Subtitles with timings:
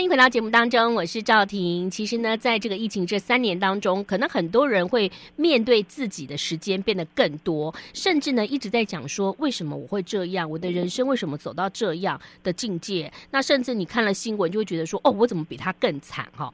[0.00, 1.90] 欢迎回到节目当中，我是赵婷。
[1.90, 10.48] 其实呢，在这个疫情这三年当中，可能很多人会面对自己的时间变得更多，甚至呢一直在讲说，为什么我会这样？
[10.48, 13.12] 我的人生为什么走到这样的境界？
[13.30, 16.26] 那甚至你看了新闻，就会觉得说，哦，我怎么比他更惨？
[16.34, 16.50] 哈。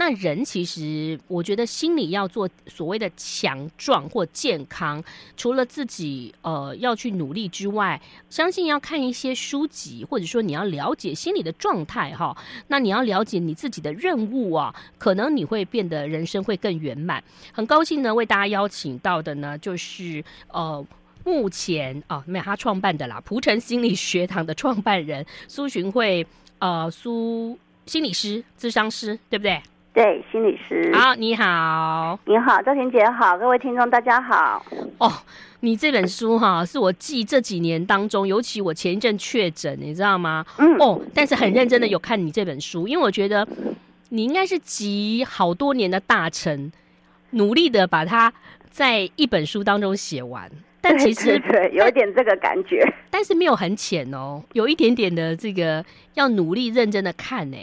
[0.00, 5.04] 那人其实，我觉得心理要做所谓的强壮或健康，
[5.36, 8.00] 除了自己呃要去努力之外，
[8.30, 12.34] 相信要看一些书籍，或者说你要了解心理的状态哈。
[12.68, 17.22] 那你要了解你自己的任务啊，可能你会变得人生会更圆满。
[17.52, 20.82] 很高兴呢，为大家邀请到的呢，就是呃
[21.24, 26.26] 目前啊没有他创办的啦，蒲城心理学堂的创办人苏洵慧
[26.58, 29.60] 呃苏心理师、咨商师，对不对？
[29.92, 30.92] 对，心理师。
[30.94, 34.64] 好，你好，你好，赵婷姐好，各位听众大家好。
[34.98, 35.12] 哦，
[35.60, 40.46] 你这本书哈，是我记这几年当中，尤其我前一阵确诊，你知道吗？
[40.58, 40.76] 嗯。
[40.78, 43.46] 哦，但是很认真的有看你这本书，因为我觉得
[44.10, 46.70] 你应该是集好多年的大成，
[47.30, 48.32] 努力的把它
[48.70, 50.48] 在一本书当中写完。
[50.80, 51.30] 但其实
[51.72, 57.56] 有一点这个感觉，但，但是没有很浅哦，有一点点的这个要努力认真的看呢。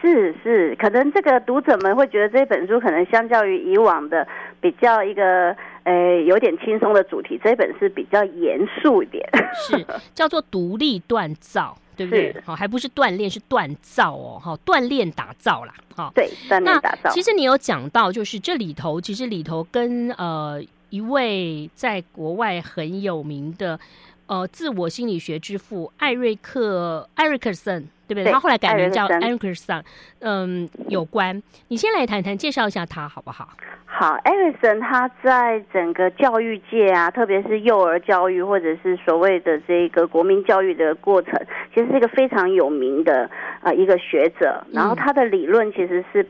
[0.00, 4.26] 是是，可能这个读者们会觉得这本书可能相较于以往的
[4.60, 12.34] 比较一个呃有点轻松的主题，这本是比较严肃一点，是叫做独立锻造，对不对？
[12.44, 17.10] 好，还不是锻炼，是锻造哦，哈，锻炼打造啦，哈，对，锻炼打造。
[17.10, 23.78] 其实你有讲到，就是这里头，其实里头跟呃一位在国外很有名的
[24.26, 27.88] 呃自我心理学之父艾瑞克艾瑞克森。
[28.08, 28.32] 对不对？
[28.32, 29.82] 他后来改名叫 Erikson，
[30.20, 31.40] 嗯，有关。
[31.68, 33.50] 你先来谈谈，介绍一下他好不好？
[33.84, 41.34] 好，Erikson 他在整个教育界啊，特别是幼儿教育或者是所谓的这个国民教育的过程，
[41.74, 43.30] 其实是一个非常有名的
[43.62, 44.64] 呃一个学者。
[44.72, 46.26] 然后他的理论其实是。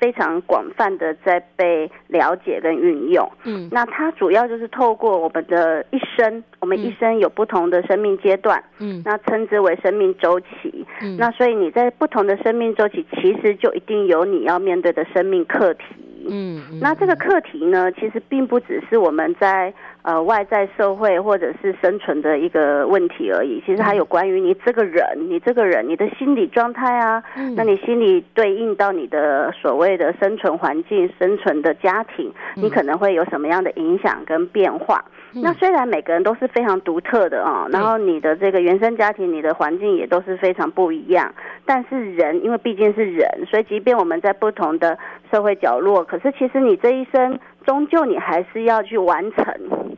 [0.00, 15.84] 非常广泛的在被了解跟运用，嗯，那它主要就是透过我们的一生，我们一生有不同的生命阶段，嗯，那称之为生命周期，嗯，那所以你在不同的生命周期，其实就一定有你要面对的生命课题，
[16.30, 19.72] 嗯，那这个课题呢，其实并不只是我们在。
[20.02, 23.62] 呃，外在社会或者是生存的一个问题而已。
[23.66, 35.04] 其实还有关于你这个人，你这个人，你的心理状态啊，嗯，那你心里对应到你的所谓的生存环境、生存的家庭，你可能会有什么样的影响跟变化？
[35.34, 41.32] 嗯，那虽然每个人都是非常独特的啊，然后你的这个原生家庭、你的环境也都是非常不一样，
[41.64, 44.98] 但是人，因为毕竟是人，所以即便我们在不同的
[45.30, 47.38] 社会角落，可是其实你这一生。
[47.66, 49.44] 终究你还是要去完成，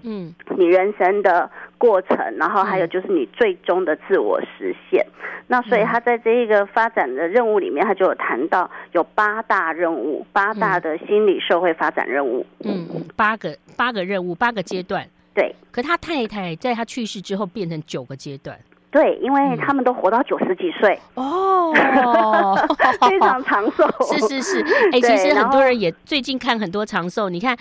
[0.02, 5.04] 嗯，你人生的过程，然后还有就是你最终的自我实现。
[5.48, 12.86] 那所以他在这一个发展的任务里面，他就有谈到有八大任务，八大的心理社会发展任务，嗯，
[13.16, 15.06] 八个八个任务，八个阶段。
[15.34, 18.58] 对，可他太太在他去世之后变成九个阶段。
[18.90, 21.72] 对，因为他们都活到九十几岁 哦，
[23.08, 23.88] 非常长寿。
[24.04, 27.30] 是是是，哎、欸，其实很多人也最近看很多长寿。
[27.30, 27.56] 你看，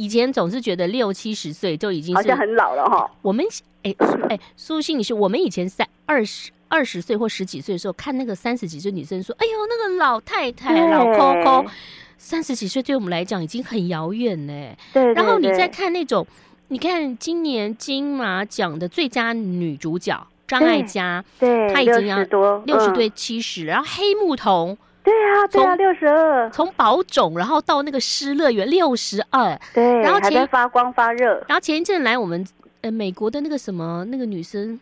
[0.00, 3.10] 以前总是觉得六七十岁就已经是好像很老了哈。
[3.20, 3.44] 我们
[3.82, 3.94] 哎
[4.30, 11.66] 哎，苏心你是，我们以前三二十二十岁或十几岁的时候，看那个三十几岁女生说：“哎呦，那个老太太老 Coco，
[12.16, 14.52] 三十几岁对我们来讲已经很遥远呢。”
[14.94, 15.12] 对。
[15.12, 16.26] 然后你再看那种，
[16.68, 20.26] 你看今年金马奖的最佳女主角。
[20.48, 24.76] 张艾嘉，对，她已经要多六十对七十，然后黑木瞳，
[25.10, 32.46] 对啊，对啊，六十二，从宝种然后到那个失乐园六十二，对，然后前还在发光发热，然后前一阵来我们
[32.82, 34.78] 呃美国的那个什么那个女生，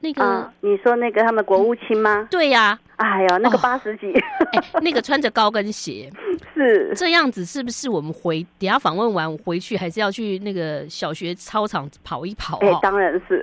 [0.00, 2.20] 那个、啊、你说那个他们国务卿吗？
[2.22, 4.12] 嗯、对呀、啊，哎呀，那个八十几，
[4.82, 6.10] 那个穿着高跟鞋，
[6.58, 7.88] 是这样子，是不是？
[7.88, 12.60] 我们回等下访问完我回去还是要去那个小学操场跑一跑、哦？
[12.66, 13.40] 哎，当然是。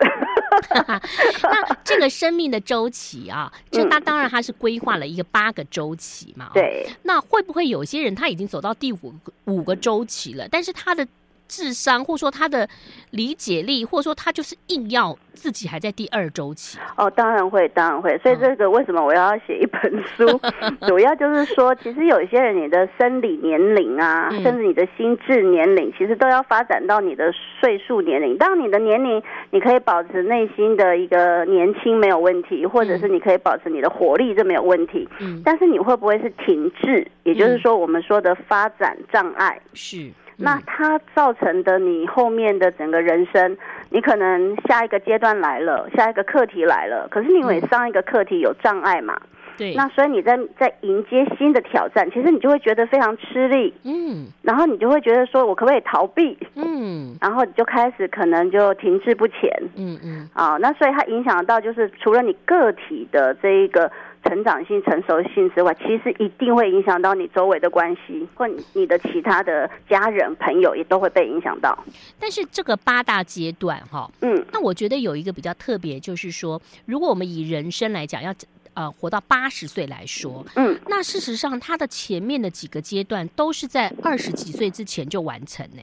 [1.44, 6.52] 那这个生命的周期啊，就他当然他是规划了一个八个周期嘛。
[6.54, 6.88] 对。
[7.04, 11.08] 那会不会有些人他已经走到第五个五个周期了，但是他的
[11.48, 12.68] 智商或者说他的
[13.12, 16.78] 理解力，或者说他就是硬要自己还在第二周期？
[16.98, 18.18] 哦，当然会，当然会。
[18.20, 20.40] 所以这个为什么我要写一本书？
[20.88, 28.38] 主要就是说，其实有一些人你的生理年龄啊，甚至你的心智年龄，其实都要发展到你的岁数年龄。
[28.38, 29.22] 当你的年龄，
[29.52, 35.08] 你可以保持内心的一个年轻没有问题，或者是你可以保持你的活力，这没有问题。
[35.20, 35.42] 嗯。
[35.46, 37.06] 但是你会不会是停滞？
[37.24, 40.12] 也就是说，我们说的发展障碍是。
[40.38, 43.58] 那它造成的你后面的整个人生，
[43.90, 49.20] 你可能下一个阶段来了，下一个课题来了，可是你因为上一个课题有障碍嘛，
[49.58, 56.38] 对，那所以你在在迎接新的挑战，其实你就会觉得非常吃力，嗯，然后你就会觉得说，我可不可以逃避？
[56.56, 63.92] 嗯，然后你就开始可能就停滞不前，嗯嗯，啊，那所以它影响到就是除了你个体的这一个
[64.26, 71.78] 成长性、成熟性之外，其实一定会影响到你周围的关系，或你的其他的家人朋友也都会被影响到。
[72.20, 78.34] 但是这个八大阶段哈，嗯，那我觉得有一个比较特别，就是说，如果我们以人生来讲，要
[78.74, 85.82] 呃活到八十岁来说，嗯，那事实上它的前面的几个阶段都是在二十几岁之前就完成呢。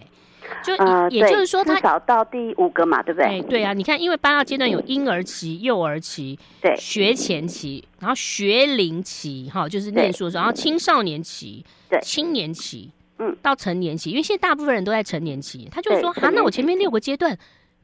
[0.62, 0.72] 就
[1.10, 3.26] 也就是说，他找到第五个嘛，对不对？
[3.26, 14.10] 哎，对啊，你看，因为八大阶段有婴儿期、幼儿期、对学前期，然后学龄期，哈，就是念书的时候，然后青少年期、对青年期，嗯，到成年期。
[14.10, 17.36] 因为现在大部分人都在成年期，他就说，啊，那我前面六个阶段，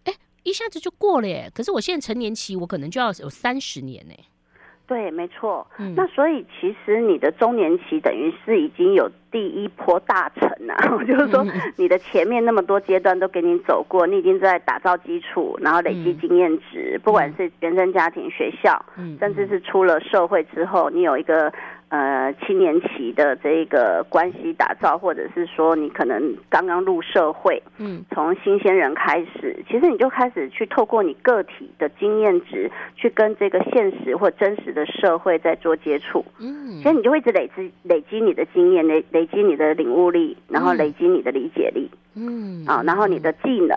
[0.04, 1.50] 哎，一下子就过了耶。
[1.54, 4.14] 可是我现在成年期，我可能就要有三十年呢。
[4.88, 5.64] 对，没错。
[5.78, 10.74] 嗯，那所以其实你的中年期等于是已经有第一波大成啊，
[11.06, 11.46] 就是说
[11.76, 21.52] 你的前面那么多阶段都给你走过，你已经在打造基础，然后累积经验值，嗯，不管是原生家庭、学校，嗯，甚至是出了社会之后，你有一个。
[21.90, 43.74] 呃，青年期的这个关系打造，或者是说你可能刚刚入社会，嗯，从新鲜人开始，其实你就开始去透过你个体的经验值，去跟这个现实或真实的社会在做接触，嗯，其实你就会一直累积累积你的经验，累累积你的领悟力，然后累积你的理解力，嗯，啊，然后你的技能。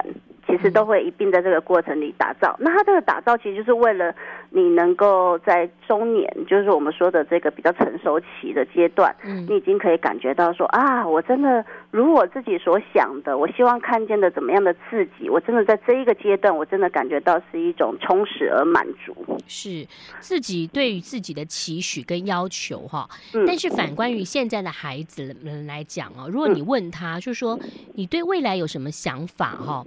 [0.52, 2.56] 其实都会一并在这个过程里打造。
[2.60, 4.14] 那它这个打造，其实就是为了
[4.50, 19.16] 你能够在中年，就是我们说的这个比较成熟期的阶段，嗯，你已经可以感觉到说啊，我真的如我自己所想的，我希望看见的怎么样的自己，我真的在这一个阶段，我真的感觉到是一种充实而满足，
[19.48, 19.88] 是
[20.20, 23.08] 自己对于自己的期许跟要求哈。
[23.48, 27.58] 但是反观于现在的孩子们来讲哦，如果你问他，就是说
[27.96, 29.86] 你对未来有什么想法哈？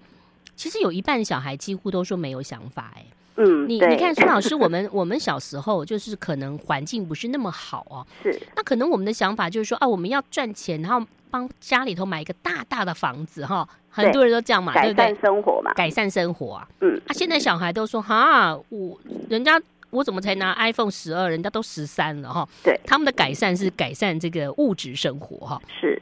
[0.56, 3.04] 其实有一半的小孩几乎都说没有想法哎，
[3.36, 14.94] 嗯，你你看孙老师，我们 我们小时候就是可能环境不是那么好哦，是，那可能我们的想法就是说啊，我们要赚钱，然后帮家里头买一个大大的房子哈，很多人都这样嘛，对不对？
[14.94, 19.60] 改善生活嘛，改善生活啊，嗯，啊，现在小孩都说哈，我人家
[19.90, 26.00] 我怎么才拿 iPhone 十二，人家都十三了哈，对，他们的改善是改善这个物质生活哈，是，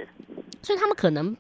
[0.63, 1.35] 所以他们可能。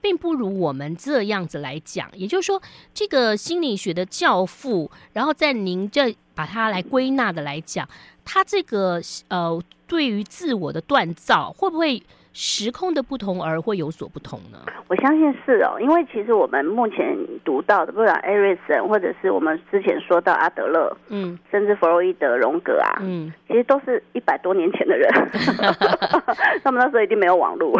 [0.00, 2.60] 并不如我们这样子来讲，也就是说，
[2.92, 7.88] 这个心理学的教父，然后在您这把它来归纳的来讲，
[8.24, 12.02] 他这个呃，对于自我的锻造，会不会？
[12.40, 14.58] 时空的不同而会有所不同呢？
[14.86, 25.10] 我相信是哦，因为其实我们目前读到的，不管艾瑞森，或者是我们之前说到阿德勒，嗯，甚至弗洛伊德、荣格啊，嗯，其实都是一百多年前的人
[26.62, 27.76] 他们那时候一定没有网络，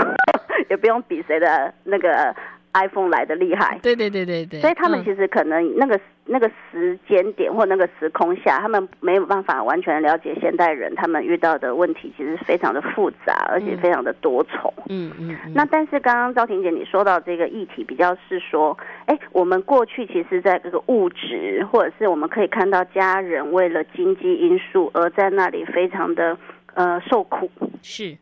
[0.70, 2.34] 也不用比谁的那个。
[2.74, 14.72] iPhone 来的厉害，对对对对对，所以他们其实可能那个、嗯、那个时间点或那个时空下，他们没有办法完全了解现代人他们遇到的问题，其实非常的复杂，而且非常的多重。
[14.90, 15.52] 嗯嗯，嗯。
[15.54, 26.36] 那但是刚刚赵婷姐你说到这个议题，比较是说，哎，我们过去其实在这个物质，或者是我们可以看到家人为了经济因素而在那里非常的
[26.74, 27.50] 呃受苦，
[27.82, 28.16] 是。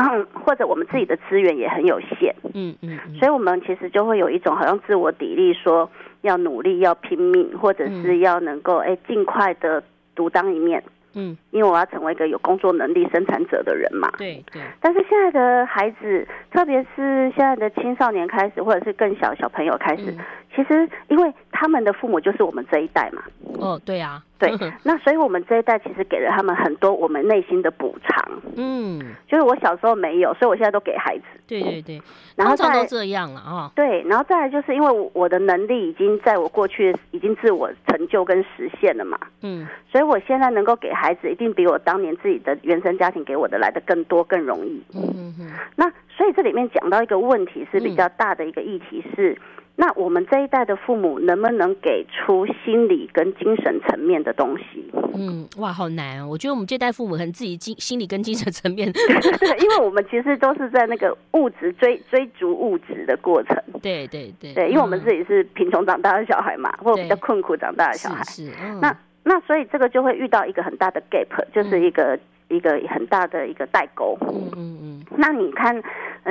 [0.00, 5.90] 嗯，或者我们自己的资源也很有限，嗯嗯，所以我们其实就会有一种好像自我砥砺，说
[6.22, 9.82] 要努力、要拼命，或者是要能够哎尽快的
[10.14, 10.82] 独当一面，
[11.14, 14.42] 嗯，因为我要成为一个有工作能力、生产者的人嘛，对。
[14.50, 14.62] 对。
[14.80, 20.14] 但是现在的孩子，特别是现在的青少年开始，或者是更小小朋友开始，
[20.54, 23.22] 其实因为他们的父母就是我们这一代嘛，
[23.58, 24.22] 哦，对啊。
[24.40, 24.50] 对，
[24.84, 28.40] 那所以我们这一代其实给了他们很多我们内心的补偿。
[28.56, 31.24] 嗯，就是我小时候没有，所以我现在都给孩子。
[31.46, 32.00] 对对对，
[32.36, 33.70] 然后再都这样了啊。
[33.76, 39.18] 对，然后再来就是因为我的能力已经在我过去已经自我成就跟实现了嘛。
[39.42, 44.82] 嗯，所以我现在能够给孩子，一定比我当年自己的原生家庭给我的来的更多更容易。
[44.94, 45.50] 嗯嗯嗯。
[45.76, 45.84] 那
[46.16, 49.36] 所以这里面讲到一个问题是比较大的一个议题是。
[49.80, 54.84] 那我们这一代的父母能不能给出心理跟精神层面的东西？
[55.14, 56.28] 嗯，哇，好难哦！
[56.28, 63.56] 我觉得我们这代父母可能自己精心理跟精神层面，对， 因为我们其实都是在那个物质追追逐物质的过程。
[63.80, 68.22] 对对对，对，因为我们自己是贫穷长大的小孩嘛，或者比较困苦长大的小孩。
[68.24, 72.14] 是，是，嗯，那那所以这个就会遇到一个很大的 gap，就是一个。
[72.16, 72.20] 嗯
[72.50, 74.18] 一个很大的一个代沟。
[74.22, 75.04] 嗯嗯嗯。
[75.16, 75.80] 那你看，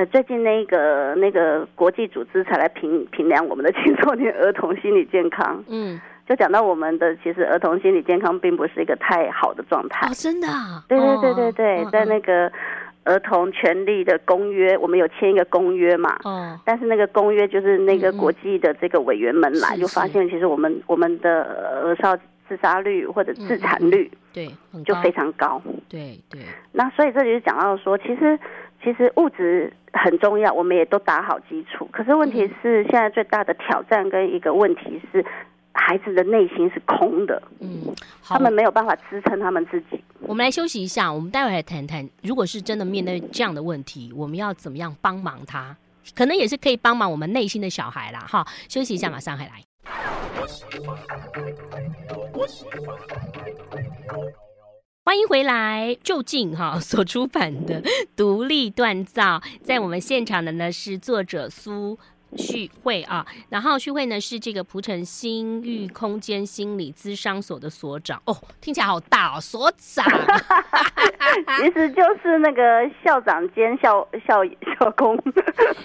[0.00, 5.62] 呃，最近那个那个国际组织才来评 评量我们的青少年儿童心理健康。
[5.68, 6.00] 嗯。
[6.26, 10.06] 就讲到我们的其实儿童心理健康并不是一个太好的状态。
[10.06, 10.82] 哦，真的啊？
[10.88, 12.50] 对对对对对，哦、在那个
[13.04, 16.16] 儿童权利的公约，我们有签一个公约嘛。
[16.22, 16.58] 哦。
[16.64, 21.42] 但是那个公约就是那个国际的这个委员们来、嗯、就发现，其实我们我们的
[21.84, 22.16] 儿少
[22.48, 25.60] 自杀率或者自残率、嗯、对就非常高。
[25.88, 26.40] 对对。
[26.72, 28.38] 那所以这里就讲到说，其实。
[28.82, 31.88] 其实物质很重要，我们也都打好基础。
[31.92, 35.24] 可是问题是，现在最大的挑战跟一个问题是，
[35.72, 40.02] 孩子的内心是空的，嗯，他们没有办法支撑他们自己。
[40.20, 45.76] 我们来休息一下，我们待会来谈谈，如果是真的面对这样的问题，我们要怎么样帮忙他？
[46.14, 48.20] 可能也是可以帮忙我们内心的小孩啦。
[48.20, 49.62] 哈，休息一下，马上回来。
[55.10, 57.82] 欢迎回来，就近哈 所出版的
[58.16, 61.98] 《独立锻造》，在我们现场的呢是作者苏
[62.36, 70.06] 旭慧啊，然后旭慧呢是这个蒲城新域空间心理咨商所的所长哦，听起来好大哦，所长，
[71.58, 75.20] 其实就是那个校长兼校校校工。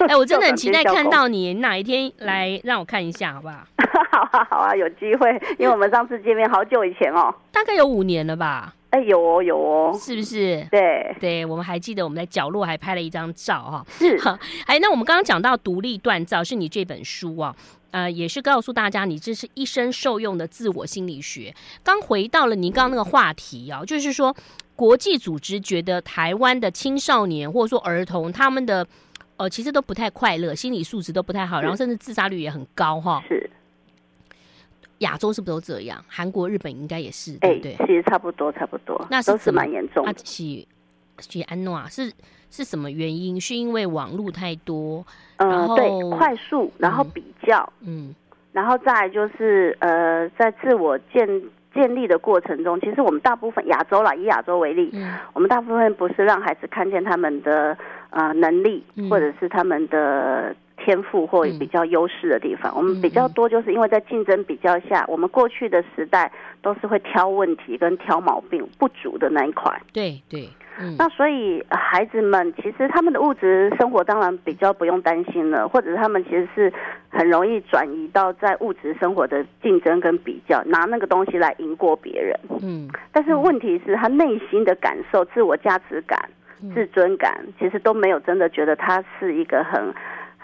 [0.08, 3.66] 哎，我真的很期待看到你哪一天来让我看一下，好不好？
[4.12, 8.75] 好啊，好啊，有机会，因为我们上次见面好久以前哦，大概有五年了吧。
[8.92, 10.66] 哎，有哦，有哦，是不是？
[10.72, 13.86] 对对，我们还记得我们在角落还拍了一张照哈。
[13.90, 14.18] 是，
[14.68, 17.54] 哎，那我们刚刚讲到独立锻造是你这本书啊，
[17.92, 21.54] 呃，也是告诉大家你这是一生受用的自我心理学。
[21.84, 24.34] 刚回到了您刚刚那个话题啊，就是说
[24.76, 28.88] 国际组织觉得台湾的青少年或者说儿童他们的
[29.36, 33.22] 呃其实都不太快乐，心理素质都不太好，然后甚至自杀率也很高哈。
[33.28, 33.50] 是。
[35.00, 36.04] 亚洲是不是都这样？
[36.08, 37.76] 韩国、日本应该也是，对不对？
[37.86, 39.06] 其实差不多，差不多。
[39.10, 40.14] 那是都是蛮严重的。
[40.24, 40.68] 喜
[41.20, 42.12] 喜安诺啊是
[42.50, 43.40] 是什么原因？
[43.40, 45.06] 是因为网络太多？
[45.38, 48.16] 嗯、对，快速，然后比较，嗯，
[48.54, 51.28] 然后再就是呃，在自我建
[51.74, 57.78] 建立的过程中，其实我们大部分亚洲啦，以亚洲为例，嗯，我们大部分不是让孩子看见他们的
[58.12, 60.56] 呃能力，嗯、或者是他们的。
[60.78, 69.72] 天赋或比较优势的地方，嗯，我们比较多，就是因为在竞争比较下，嗯，我们过去的时代都是会挑问题跟挑毛病不足的那一块。
[69.94, 76.72] 对对，嗯，那所以孩子们其实他们的物质生活当然比较不用担心了，或者是他们其实是
[77.10, 82.38] 很容易转移到在物质生活的竞争跟比较，拿那个东西来赢过别人。
[82.62, 86.30] 嗯，但是问题是，他内心的感受、自我价值感、
[86.74, 89.94] 自尊感，其实都没有真的觉得他是一个很。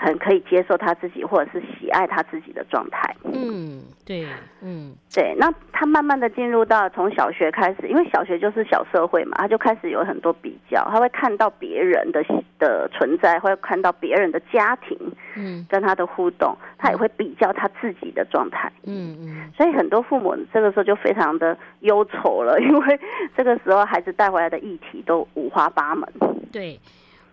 [0.04, 3.16] 很可以接受他自己，或者是喜爱他自己的状态。
[3.24, 4.26] 嗯，对，
[4.62, 5.36] 嗯，对。
[5.38, 12.26] 那他慢慢的进入到从小学开始，因为小学就是小社会嘛，他就开始有很多比较，他会看到别人的
[12.58, 14.98] 的存在，会看到别人的家庭，
[15.36, 18.72] 嗯，跟他的互动，他也会比较他自己的状态。
[18.86, 19.52] 嗯嗯。
[19.56, 23.00] 所以很多父母这个时候就非常的忧愁了， 因为
[23.38, 26.12] 这个时候孩子带回来的议题都五花八门。
[26.52, 26.80] 对。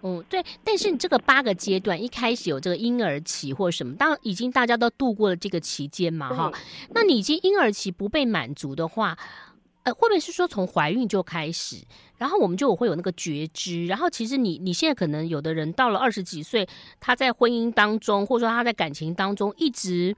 [0.03, 6.53] 嗯，对，但是这个八个阶段一开始有这个婴儿期或什么，当已经大家都度过了这个期间嘛，哈，
[6.95, 9.19] 那你已经婴儿期不被满足的话，
[9.83, 11.77] 呃，会不会是说从怀孕就开始，
[12.17, 16.69] 然后我们就会有那个觉知，然后其实你你现在可能有的人到了二十几岁，
[17.01, 20.15] 他在婚姻当中或者说他在感情当中一直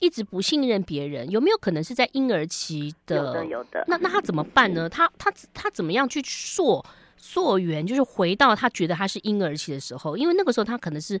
[0.00, 3.16] 一直不信任别人，有没有可能是在婴儿期的？
[3.16, 3.84] 有的，有的。
[3.86, 4.88] 那那他怎么办呢？
[4.90, 6.84] 他他他怎么样去溯？
[7.26, 11.18] 溯源就是回到他觉得他是婴儿期的时候，因为那个时候他可能是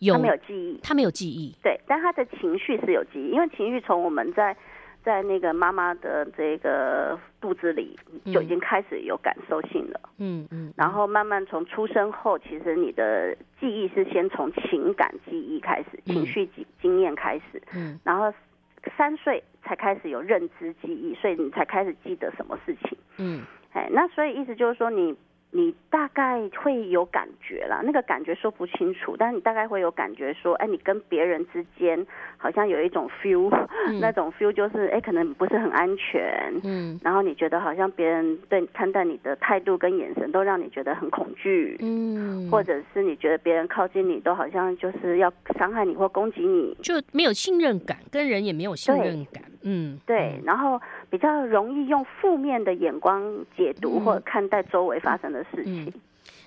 [0.00, 4.56] 有他没有记忆，他没有记忆，对，但他的情绪是有记忆，因为情绪从我们在
[5.04, 7.96] 在那个妈妈的这个肚子里
[8.26, 18.34] 就已经开始有感受性了，嗯嗯，然后慢慢从出生后，其实你的记忆是先从情感记忆开始，情绪经经验开始，嗯，然后
[18.98, 23.42] 三岁才开始有认知记忆，所以你才开始记得什么事情，嗯。
[23.72, 25.16] 哎，那所以意思就是说你，你
[25.52, 33.50] 你大概会有感觉啦，那个感觉说不清楚，但是你大概会有感觉说，哎，你跟别人之间好像有一种 feel，
[33.88, 50.80] 嗯， 那种 feel 就是，哎，可能不是很安全，嗯，然后你觉得好像别人对看待你的态度跟眼神都让你觉得很恐惧，嗯，或者是你觉得别人靠近你都好像就是要伤害你或攻击你，就没有信任感，跟人也没有信任感，嗯，对，然后。
[51.10, 53.22] 比较容易用负面的眼光
[53.56, 55.92] 解读或者看待周围发生的事情。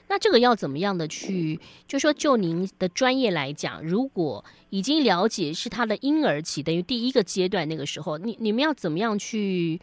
[0.08, 9.79] 那这个要怎么样的去，就说就您的专业来讲，如果已经了解是他的婴儿期，等于第一个阶段那个时候，你你们要怎么样去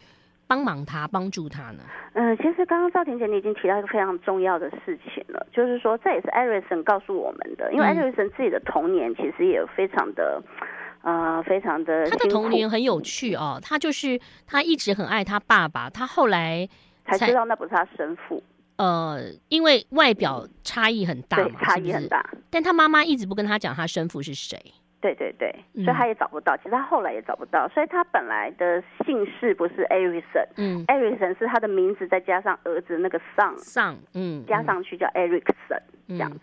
[0.47, 1.83] 帮忙他、帮助他呢？
[2.13, 10.41] 嗯，其实刚刚赵婷姐你已经提到一个非常重要的事情了，就是说这也是艾瑞森告诉我们的，因为艾瑞森自己的童年其实也非常的。
[11.03, 12.09] 呃，非常的。
[12.09, 16.67] 他的童年很有趣哦，他就是他一直很爱他爸爸，他后来
[17.05, 18.41] 才，才知道那不是他生父。
[18.77, 22.21] 呃，因为外表差异很大嘛，对，差异很大。
[22.31, 22.43] 是是？
[22.49, 24.57] 但他妈妈一直不跟他讲他生父是谁。
[25.01, 25.51] 对对对，
[25.83, 26.55] 所以他也找不到。
[26.55, 36.39] 嗯、其实他后来也找不到，所以他本来的姓氏不是 Erickson，嗯，Erickson 是他的名字再加上儿子那个 son，son，嗯，加上去叫 Erickson、嗯、这样子。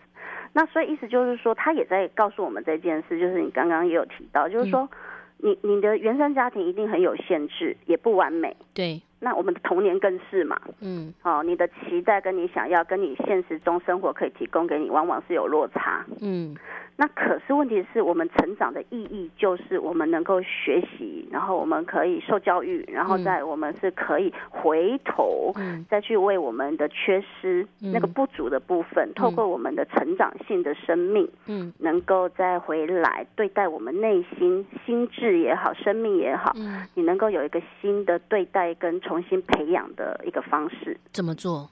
[0.53, 4.89] 那所以意思就是说，他也在告诉我们这件事，就是你刚刚也有提到，就是说，
[5.37, 8.55] 你你的原生家庭一定很有限制，也不完美。
[8.73, 9.01] 对。
[9.19, 16.55] 那我们的童年更是嘛，嗯，哦，你的期待跟你想要跟你现实中生活可以提供给你，往往是有落差，嗯。
[17.01, 25.53] 那可是问题是我们成长的意义就是我们能够学习，然后我们可以受教育，然后在我们是可以回头，
[25.89, 40.95] 再去为我们的缺失、嗯、那个不足的部分，透过我们的成长性的生命，嗯，能够再回来对待我们内心心智也好，生命也好，嗯，你能够有一个新的对待跟重新培养的一个方式。
[41.11, 41.67] 怎么做？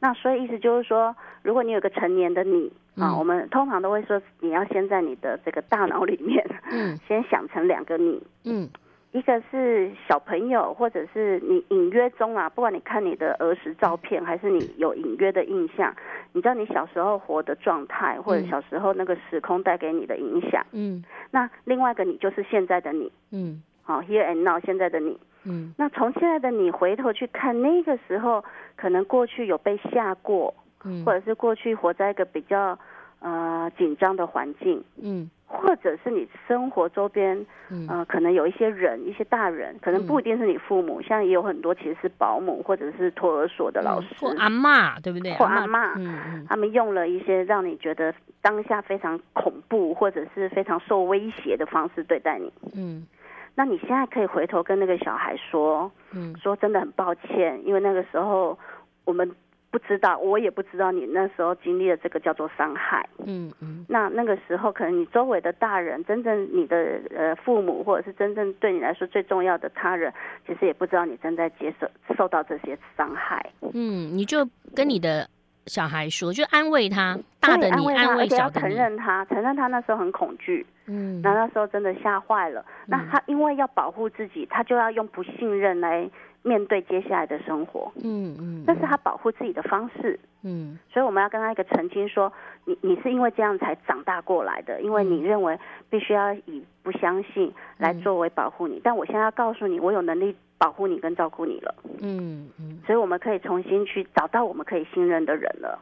[0.00, 2.72] 那所以意思就是说，如果你有个成年的你。
[2.96, 8.68] 啊，我们通常都会说，你要先在你的这个大脑里面，嗯， 先想成两个你，嗯，
[9.12, 15.94] 一个是小朋友，或者是你隐约中啊，不管你看你的儿时照片，还是你有隐约的印象，
[16.32, 28.44] 你知道你小时候活的状态，或者小时候那个时空带给你的影响，嗯，那另外一个你就是现在的你，嗯，好，here and now 现在的你，嗯，那从现在的你回头去看那个时候，
[28.76, 30.54] 可能过去有被吓过。
[30.82, 32.78] 嗯，或者是过去活在一个比较
[33.18, 37.36] 呃紧张的环境，嗯，或者是你生活周边，
[37.68, 45.34] 嗯、呃，可能有一些人，一些大人，可能不一定是你父母，嗯、像也有很多其实是保姆或者是托儿所的老师，或阿妈，对不对？
[45.34, 53.06] 或阿嬷，嗯嗯，他们用了一些让你觉得当下非常恐怖或者是非常受威胁的方式对待你，嗯，
[53.54, 58.58] 那你现在可以回头跟那个小孩说，嗯，说真的很抱歉，因为那个时候
[59.04, 59.30] 我们。
[59.72, 63.08] 不知道，我也不知道你那时候经历了这个叫做伤害。
[63.24, 63.86] 嗯嗯。
[63.88, 70.12] 那那个时候，可能你周围的大人，真正你的呃父母，或者是真正对你来说最重要的他人，
[70.44, 73.48] 其实也不知道你正在接受受到这些伤害。
[73.72, 75.30] 嗯，你就跟你的
[75.66, 80.66] 小孩说，就安慰他，大的你安慰小的你，承认他，承认他那时候很恐惧。
[80.86, 81.20] 嗯。
[81.22, 82.64] 那那时候真的吓坏了。
[82.86, 86.08] 那他因为要保护自己，他就要用不信任来。
[86.42, 92.32] 面对接下来的生活，嗯嗯，那是他保护自己的方式，嗯，所以我们要跟他一个澄清说，
[92.64, 95.58] 你你是因为这样才长大过来的，因为你认为
[95.90, 105.78] 必须要以不相信来作为保护你，嗯，但我现在要告诉你，我有能力保护你跟照顾你了，嗯嗯，所以我们可以重新去找到我们可以信任的人了。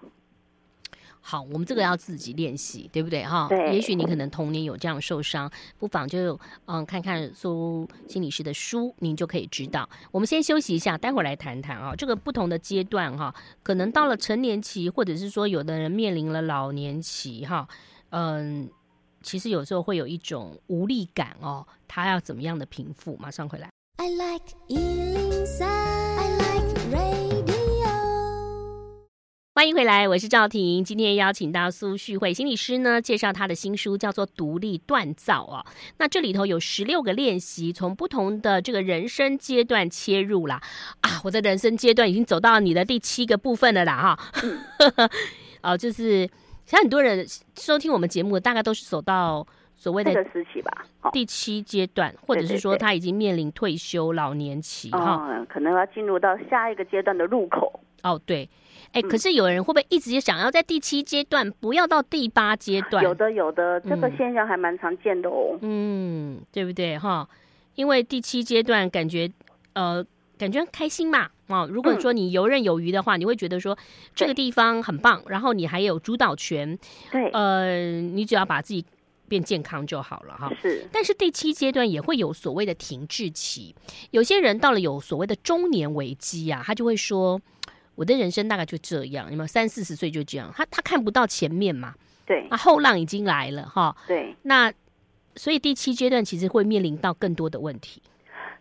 [1.30, 3.48] 好，我们这个要自己练习，对不对哈？
[3.50, 3.74] 对。
[3.74, 9.86] 也许你可能童年有这样受伤，不妨就嗯看看苏心理师的书，您就可以知道。
[10.10, 11.94] 我们先休息一下，待会儿来谈谈啊。
[11.94, 17.68] 这个不同的阶段哈，可能到了成年期，或者是说有的人面临了老年期哈，
[18.08, 18.70] 嗯，
[19.22, 23.14] 其实有时候会有一种无力感哦，他要怎么样的平复？
[23.18, 23.68] 马上回来。
[23.98, 24.54] I like
[29.58, 30.84] 欢迎回来，我是赵婷。
[30.84, 35.66] 今天邀请到苏旭慧心理师呢，介绍他的新书叫做《独立锻造》哦。
[35.96, 40.62] 那这里头有十六个练习，从不同的这个人生阶段切入啦。
[41.00, 44.18] 啊，我的人生阶段已经走到你的第七个部分了啦，哈。
[45.62, 46.30] 哦，就是
[46.64, 49.44] 像很多人收听我们节目，大概都是走到
[49.74, 57.67] 所谓的这个时期吧，第七阶段，或者是说他已经面临退休老年期哈，嗯，可能要进入到下一个阶段的入口。
[58.02, 58.48] 哦，对。
[58.92, 63.04] 哎，可是有人会不会一直想要在第七阶段，不要到第八阶段？
[63.04, 65.58] 有的，有的，这个现象还蛮常见的哦。
[65.60, 67.28] 嗯，对不对哈？
[67.74, 69.30] 因为第七阶段感觉
[69.74, 70.02] 呃，
[70.38, 71.28] 感觉开心嘛。
[71.48, 73.76] 哦，如果说你游刃有余的话，嗯、你会觉得说
[74.14, 76.78] 这个地方很棒，然后你还有主导权。
[77.12, 78.82] 对，呃，你只要把自己
[79.28, 80.50] 变健康就好了哈。
[80.62, 80.86] 是。
[80.90, 83.74] 但是第七阶段也会有所谓的停滞期，
[84.12, 87.38] 有些人到了有所谓的中年危机啊，他就会说。
[87.98, 90.48] 我的人生大概就这样，有没有三四十岁就这样？
[90.54, 91.92] 他他看不到前面嘛？
[92.24, 93.92] 对，啊，后浪已经来了哈。
[94.06, 94.72] 对，那
[95.34, 98.00] 所以第七阶段其实会面临到更多的问题。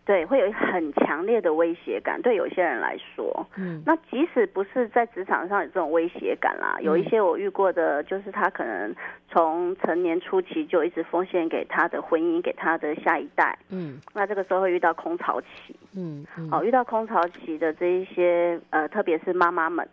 [0.05, 8.95] 对，会有很强烈的威胁感，对有些人来说，嗯，那即使不是在职场上有这种威胁感啦，嗯，有一些我遇过的，就是他可能
[9.29, 19.87] 从成年初期就一直奉献给他的婚姻，给他的下一代，嗯，那这个时候会遇到空巢期，嗯，嗯，哦，遇到空巢期的这一些，呃，特别是妈妈们。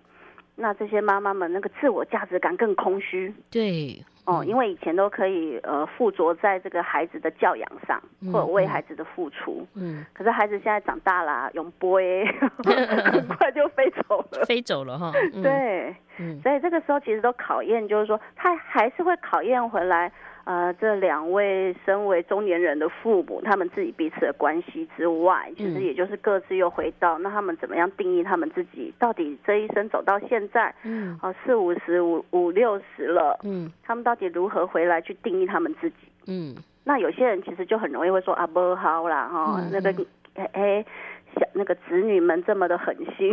[0.55, 3.33] 那这些妈妈们那个自我价值感更空虚。
[3.51, 4.05] 对。
[4.27, 8.01] 哦，因为以前都可以呃附着在这个孩子的教养上，
[8.33, 9.67] 或者为孩子的付出。
[9.75, 10.05] 嗯。
[10.15, 12.25] 可是孩子现在长大了，啊，永波耶，
[13.13, 14.45] 很快就飞走了。
[14.47, 15.13] 飞走了哈。
[15.35, 15.95] 嗯、对。
[16.19, 16.41] 嗯。
[16.43, 20.11] 所以这个时候其实都考验，就是说他还是会考验回来。
[20.45, 28.93] 呃，这两位身为中年人的父母，他们自己彼此的关系之外，其实也就是各自又回到、嗯、那他们怎么样定义他们自己？
[28.99, 35.97] 到底这一生走到现在，嗯，啊、呃，四五十五五六十了，嗯，他们到底如何回来去定义他们自己？
[36.27, 36.55] 嗯，
[36.85, 40.05] 那有些人其实就很容易会说啊，不好啦，哈、嗯，那个，
[40.35, 40.85] 哎哎。
[41.35, 43.33] 像那个子女们这么的狠心，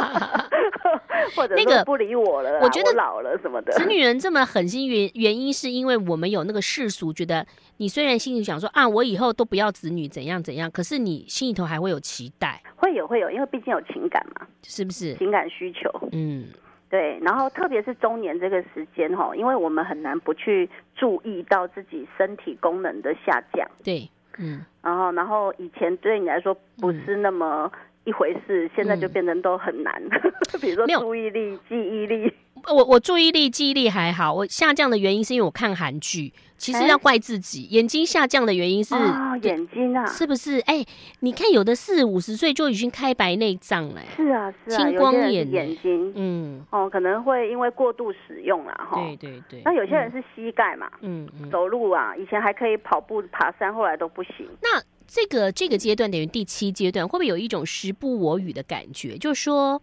[1.36, 3.72] 或者那个不理我了，我觉得我老了什么的。
[3.72, 7.46] 子女人这么狠心原原因是因为我们有那个世俗，觉得
[7.78, 15.14] 你虽然心里想说啊，我以后都不要子女怎样怎样，可是你心里头还会有期待，会有会有，因为毕竟有情感嘛，是不是？
[15.14, 16.46] 情感需求，嗯，
[16.90, 17.18] 对。
[17.22, 24.10] 然后特别是中年这个时间哈，因为我们很难不去注意到自己身体功能的下降，对。
[24.38, 27.70] 嗯，然后，然后以前对你来说不是那么
[28.04, 29.94] 一回事，嗯、现在就变成都很难。
[30.10, 32.32] 嗯、 比如说注意力、记忆力，
[32.68, 34.32] 我我注意力、记忆力还好。
[34.32, 36.32] 我下降的原因是因为我看韩剧。
[36.58, 40.60] 其实要怪自己，眼睛下降的原因是、哦、眼睛啊，是不是？
[40.60, 40.86] 哎、欸，
[41.18, 49.62] 你看有的四五十岁就已经开白内障了，是啊，是啊，青光眼眼睛，嗯，哦，可能会因为过度使用啦，哈，对对对。
[49.64, 54.48] 那有些人是膝盖嘛，嗯，嗯，走路啊，以前还可以跑步、爬山，后来都不行。
[54.62, 59.18] 那这个这个阶段等于第七阶段，会不会有一种时不我与的感觉？
[59.18, 59.82] 就是说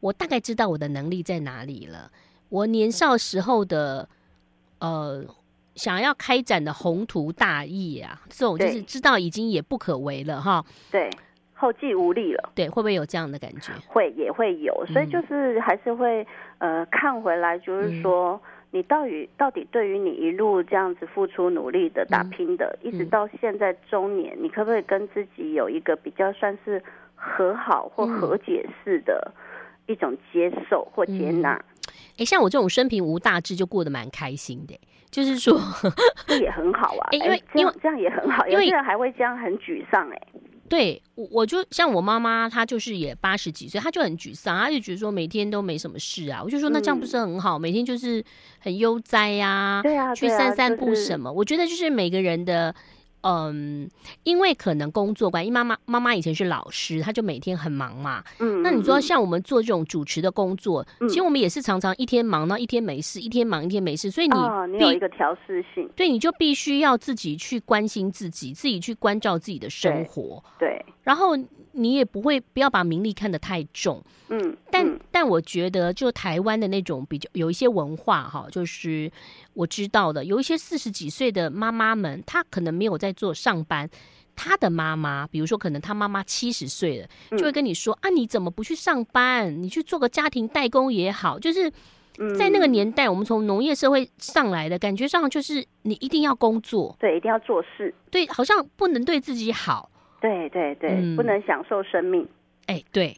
[0.00, 2.10] 我大概知道我的能力在哪里了，
[2.48, 4.08] 我年少时候的，
[4.80, 5.24] 呃。
[5.76, 10.64] 想要开展的宏图大业啊，这种就是知道已经也不可为了哈。
[10.90, 11.10] 对，
[11.52, 12.50] 后继无力了。
[12.54, 13.74] 对，会不会有这样的感觉？
[13.86, 14.86] 会，也会有。
[14.86, 26.82] 所以就是还是会呃看回来，就是说、嗯、你到底到底对于你一路这样子付出努力的打拼的，嗯、一直到现在中年，你可不可以跟自己有一个比较算是
[27.14, 29.30] 和好或和解式的
[29.86, 31.50] 一种接受或接纳？
[31.52, 34.78] 哎、嗯欸，像我这种生平无大志，就过得蛮开心的。
[35.10, 35.58] 就是说，
[36.26, 40.22] 这也很好啊，因为因为这样也很好，有些人还会这样很沮丧哎。
[40.68, 46.42] 对，我我就像我妈妈，她就是也八十几岁，她就很沮丧，她就觉得说每天都没什么事啊。
[46.42, 48.22] 我就说那这样不是很好，每天就是
[48.58, 51.32] 很悠哉呀，对啊，去散散步什么。
[51.32, 52.74] 我觉得就是每个人的。
[53.26, 53.90] 嗯，
[54.22, 58.22] 因为可能工作关系，妈妈妈妈以前是老师，她就每天很忙嘛。
[58.38, 70.42] 嗯，那你说像我们做这种主持的工作，嗯、其实我们也是常常一天忙到一天没事，一天忙一天没事，所以你、哦、你有一个调试性，对，你就必须要自己去关心自己，自己去关照自己的生活。
[70.58, 71.36] 对，对然后。
[71.78, 79.12] 你也不会不要把名利看得太重，嗯，但嗯但我觉得就台湾的那种比较有一些文化哈，就是
[79.56, 83.88] 我知道的，有一些四十几岁的妈妈们，她可能没有在做上班，
[84.36, 89.62] 她的妈妈，比如说可能她妈妈七十岁了，就会跟你说、嗯、啊，你怎么不去上班？
[89.62, 91.70] 你去做个家庭代工也好，就是
[92.38, 99.90] 在那个年代，我们从农业社会上来的感觉上，就是你一定要工作，对，一定要做事，对，好像不能对自己好。
[100.20, 102.26] 对对对，嗯、不能享受生命。
[102.66, 103.16] 哎，对，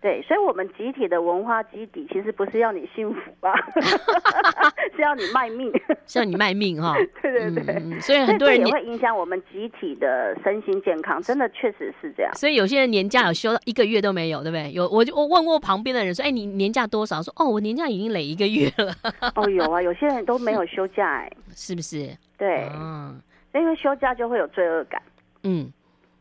[0.00, 3.52] 对，所以，我们集体的文化基底其实不是要你幸福吧，
[4.96, 5.70] 是要你卖命，
[6.06, 6.94] 是要你卖命哈。
[7.20, 12.32] 对对对、嗯，所以很多人也会影响我们集体的身心健康，真的确实是这样。
[12.34, 14.72] 所以有些人年假有休到一个月都没有，对不对？
[14.72, 17.22] 有，我就我问过旁边的人说，哎，你年假多少？
[17.22, 18.94] 说，哦，我年假已经累一个月了。
[19.34, 22.08] 哦，有啊，有些人都没有休假，哎，是不是？
[22.38, 23.20] 对，嗯，
[23.54, 25.02] 因为休假就会有罪恶感，
[25.42, 25.70] 嗯。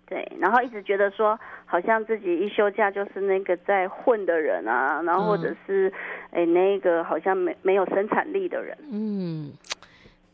[0.09, 5.93] 对，然后一直觉得说，好像自己一休假就是那个在混的人啊，然后或者是，
[6.31, 8.75] 哎、嗯，那个好像没没有生产力的人。
[8.91, 9.53] 嗯，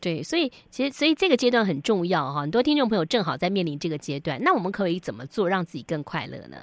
[0.00, 6.56] 对，所以其实所以这个阶段很重要哈，很多听众朋友正好在面临这个阶段，那我们可以怎么做让自己更快乐呢？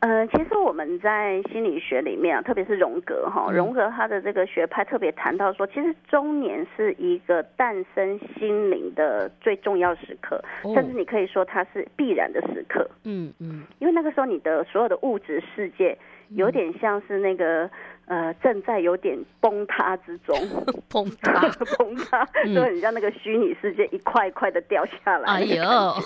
[0.00, 10.42] 呃，其实我们在心理学里面啊，特别是荣格哈，荣格他的这个学派特别谈到说，其实中年是一个诞生心灵的最重要时刻，
[10.74, 12.88] 甚至你可以说它是必然的时刻。
[13.04, 17.68] 嗯嗯，因为那个时候你的所有的物质世界有点像是那个。
[18.08, 20.34] 呃，正在有点崩塌之中，
[20.88, 21.40] 崩塌，
[21.76, 25.30] 崩塌，就很像那个虚拟世界一块一块的掉下来。
[25.30, 25.62] 哎呦，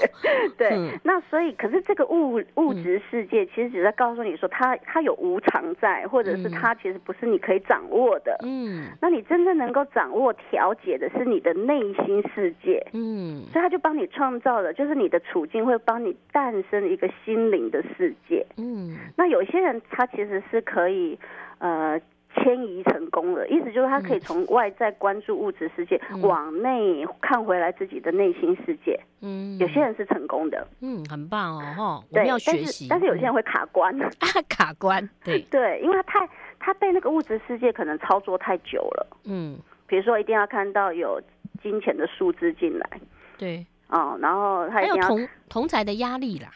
[0.58, 8.36] 对，嗯、那所以，可是这个物物质世界其实只在告诉你说它，它它有无常在，或者是它其实不是你可以掌握的。
[8.42, 12.84] 嗯，那你真正能够掌握调节的是你的内心世界。
[12.92, 18.44] 嗯，所以他就帮你创造了，就是你的处境会帮你诞生一个心灵的世界。
[18.56, 21.16] 嗯，那有些人他其实是可以。
[21.62, 22.00] 呃，
[22.34, 28.98] 迁移成功了，意思就是他可以从外在关注物质世界，嗯、往内看回来自己的内心世界。
[29.20, 32.88] 嗯，有些人是成功的，嗯，很棒哦，哈，我们要学习。
[32.90, 34.10] 但是有些人会卡关，嗯、
[34.50, 35.40] 卡关，对。
[35.52, 41.22] 对，因为他太他被那个物质世界可能操作太久了，嗯，比如说一定要看到有
[41.62, 43.00] 金钱的数字进来，
[43.38, 46.48] 对，哦，然后他一定要同同宅的压力啦。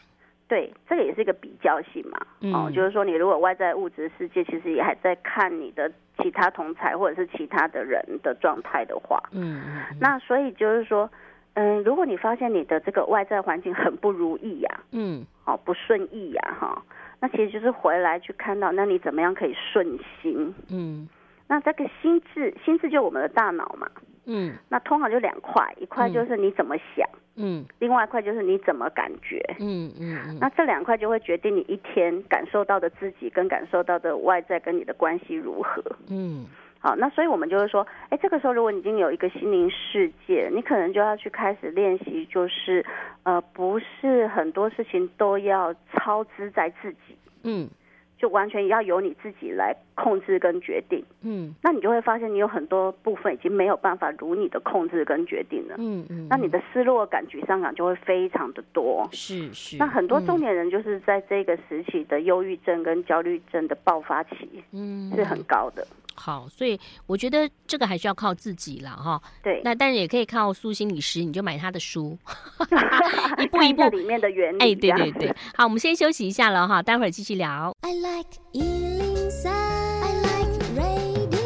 [0.47, 11.09] 对，这个也是一个比较性嘛，嗯、哦，就是说你如果外在物质世界其实也还在看你的其他同才或者是其他的人的状态的话，嗯，嗯那所以就是说，
[11.55, 16.81] 嗯，如果你发现你的这个外在环境很不如意呀、啊，嗯，哦，不顺意呀、啊，哈、哦，
[17.19, 20.53] 那其实就是回来去看到，那你怎么样可以顺心？
[20.71, 21.09] 嗯，
[21.49, 23.89] 那这个心智，心智就我们的大脑嘛，
[24.27, 27.07] 嗯，那通常就两块，一块就是你怎么想。
[27.09, 27.23] 嗯。
[27.39, 36.47] 嗯，另外一块就是你怎么感觉，嗯嗯，嗯，那这两块就会决定你一天感受到的自己跟感受到的外在跟你的关系如何，嗯，
[36.79, 42.83] 好，那所以我们就是说，哎，这个时候如果你已经有一个心灵世界，你可能就要去开始练习，就是
[43.21, 47.69] 呃，不是很多事情都要操之在自己，嗯。
[48.17, 59.77] 就完全要由你自己来控制跟决定，嗯，那你就会发现你有很多部分已经没有办法如你的控制跟决定了，嗯嗯，那你的失落感、沮丧感就会非常的多，是是。
[59.77, 65.85] 那很多中年人就是在这个时期的忧郁症跟焦虑症的爆发期，嗯，是很高的。
[66.19, 69.21] 好，所以我觉得这个还是要靠自己了哈。
[69.43, 72.17] 对，那但是也可以靠苏心理师，你就买他的书，
[73.37, 74.59] 一步一步里面的原理。
[74.59, 75.35] 哎，对对对。
[75.55, 77.71] 好，我们先休息一下了哈，待会儿继续聊。
[77.81, 81.37] I like 103, I like radio。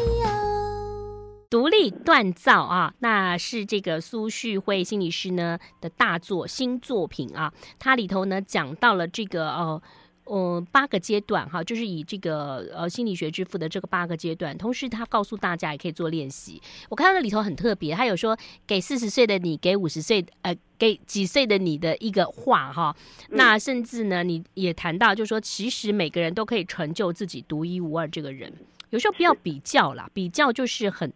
[1.50, 9.82] 独立锻造啊，那是这个苏旭慧心理师呢的大作新作品啊，它里头呢讲到了这个哦。
[10.24, 16.62] 嗯，八个阶段哈，就是以这个呃心理学之父的这个八个阶段，同时他告诉大家也可以做练习。
[16.88, 22.94] 我看到那里头很特别，他有说给四十岁的你，给五十岁呃给几岁的你的一个话哈。
[23.30, 28.52] 那甚至呢，你也谈到，就是说其实每个人都可以成就自己独一无二这个人。
[28.90, 31.12] 有时候不要比较啦，比较就是很。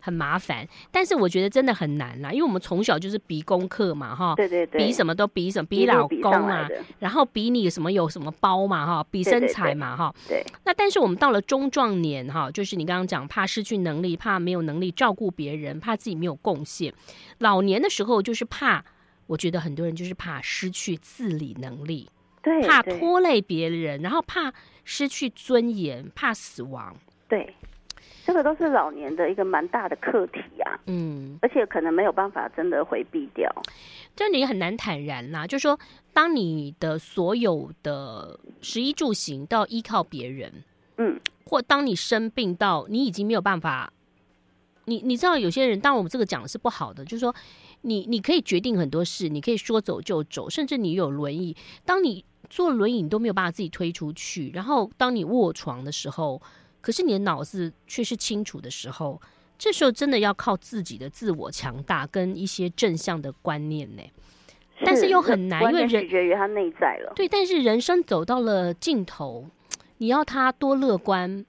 [0.00, 10.44] 很麻烦，但是我觉得真的很难啦，因为我们从小就是比功课嘛，哈，对对对，比什么都比什么，比老公啊，然后比你什么有什么包嘛，哈，比身材嘛，哈，对。
[10.64, 16.92] 那但是我们到了中壮年，哈，就是你刚刚讲，怕失去能力，怕没有能力照顾别人，怕自己没有贡献。
[17.38, 18.84] 老年的时候就是怕，
[19.26, 22.08] 我觉得很多人就是怕失去自理能力，
[22.42, 24.52] 对，怕拖累别人，然后怕
[24.84, 26.96] 失去尊严，怕死亡，
[27.28, 27.54] 对。
[28.30, 33.52] 这个都是老年的一个蛮大的课题啊，嗯，而且可能没有办法真的回避掉，
[34.14, 35.48] 这你很难坦然呐。
[35.48, 35.76] 就是说，
[36.12, 40.62] 当你的所有的食衣住行都要依靠别人，
[40.98, 43.92] 嗯，或当你生病到你已经没有办法，
[44.84, 47.34] 你你知道有些人，当我们这个讲的是不好的，就是说，
[47.80, 56.40] 你你可以决定很多事，你可以说走就走，甚至你有轮椅，当你坐轮椅你都没有办法自己推出去，然后当你卧床的时候。
[56.80, 59.20] 可是你的脑子却是清楚的时候，
[59.58, 64.02] 这时候真的要靠自己的自我强大跟一些正向的观念呢。
[64.84, 67.12] 但是又很难，因为人取决于他内在了。
[67.14, 69.46] 对，但是人生走到了尽头，
[69.98, 71.44] 你要他多乐观，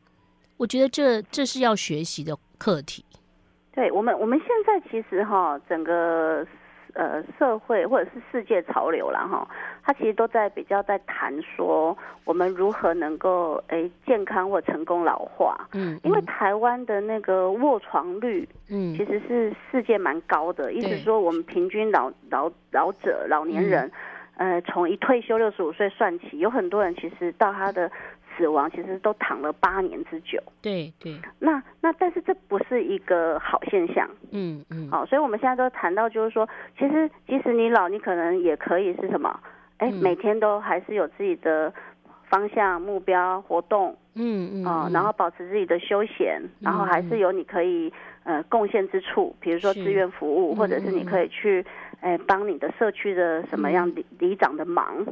[0.58, 3.06] 我觉得这这是要学习的课题。
[3.74, 6.46] 对我们，我们现在其实哈，整个。
[6.94, 9.48] 呃，社会或者是世界潮流了哈，
[9.84, 15.68] 他其实都在比较在谈说我们如何能够诶健康或成功老化。
[15.74, 20.74] 嗯，因为台湾的那个卧床率，嗯，其实是世界蛮高的。
[20.74, 23.92] 意思说，我们平均老老老者老年人，
[24.38, 27.92] 呃，从一退休六十五岁算起，有很多人其实到他的。
[28.42, 31.16] 死亡其实都躺了八年之久，对对。
[31.38, 34.90] 那那但是这不是一个好现象，嗯嗯。
[34.90, 39.40] 好，所以我们现在都谈到，就是说，其实即使你老，你可能也可以是什么？
[39.78, 41.72] 哎、欸，每天都还是有自己的
[42.30, 44.66] 方向、目标、活动，嗯嗯。
[44.66, 51.64] 啊，然后保持自己的休闲，然后还是有你可以呃贡献之处，比如说志愿服务，或者是你可以去
[52.00, 55.06] 哎帮你的社区的什么样里里长的忙。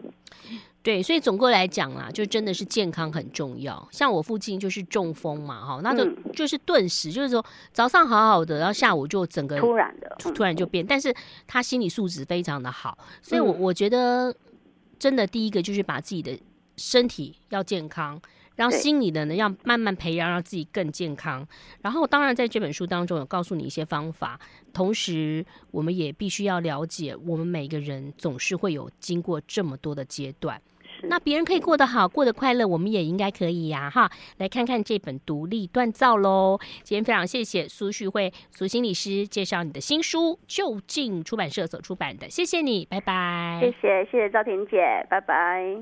[0.81, 3.87] 对，所以总归来讲啦，就真的是健康很重要。
[3.91, 10.85] 像我父亲就是中风嘛，哈，那就就是顿时就是说早上好好的，然后下午就整个突然的突然就变。
[10.85, 11.13] 但是
[11.45, 14.33] 他心理素质非常的好，所以我我觉得
[14.97, 16.39] 真的第一个就是把自己的
[16.77, 18.19] 身体要健康，
[18.59, 21.47] 然后心理的呢要慢慢培养，让自己更健康。
[21.81, 24.37] 然后当然在这本书当中有告诉你一些方法，
[24.73, 30.61] 同时我们也必须要了解，我们每个人总是会有经过这么多的阶段。
[31.03, 33.89] 那别人可以过得好，过得快乐，我们也应该可以呀、啊！
[33.89, 36.59] 哈，来看看这本独立锻造喽。
[36.83, 43.59] 今天非常谢谢苏旭慧苏心理师介绍你的新书，就近出版社所出版的，谢谢你，拜拜。
[43.61, 44.77] 谢谢谢谢赵婷姐，
[45.09, 45.81] 拜拜。